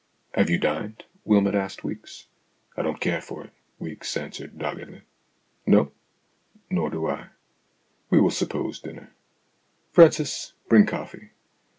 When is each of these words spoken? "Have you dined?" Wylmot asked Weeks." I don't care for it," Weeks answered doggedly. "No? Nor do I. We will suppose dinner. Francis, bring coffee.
"Have 0.33 0.49
you 0.49 0.57
dined?" 0.57 1.03
Wylmot 1.25 1.53
asked 1.53 1.83
Weeks." 1.83 2.25
I 2.75 2.81
don't 2.81 2.99
care 2.99 3.21
for 3.21 3.43
it," 3.43 3.51
Weeks 3.77 4.17
answered 4.17 4.57
doggedly. 4.57 5.03
"No? 5.67 5.91
Nor 6.71 6.89
do 6.89 7.07
I. 7.07 7.27
We 8.09 8.19
will 8.19 8.31
suppose 8.31 8.79
dinner. 8.79 9.13
Francis, 9.91 10.53
bring 10.67 10.87
coffee. 10.87 11.29